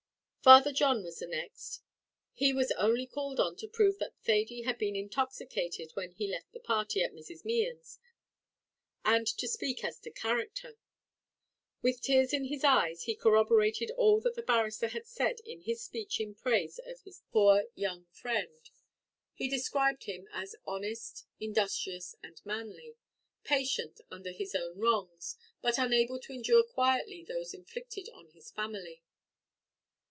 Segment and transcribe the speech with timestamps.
[0.43, 1.83] Father John was the next;
[2.33, 6.51] he was only called on to prove that Thady had been intoxicated when he left
[6.51, 7.45] the party at Mrs.
[7.45, 7.99] Mehan's,
[9.05, 10.79] and to speak as to character.
[11.83, 15.83] With tears in his eyes he corroborated all that the barrister had said in his
[15.83, 18.67] speech in praise of his poor young friend;
[19.35, 22.95] he described him as honest, industrious, and manly
[23.43, 29.03] patient under his own wrongs, but unable to endure quietly those inflicted on his family.